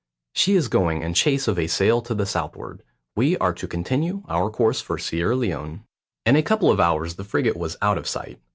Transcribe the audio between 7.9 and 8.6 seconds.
of sight.